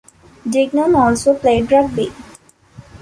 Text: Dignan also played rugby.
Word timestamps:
Dignan 0.49 0.95
also 0.95 1.35
played 1.35 1.71
rugby. 1.71 2.11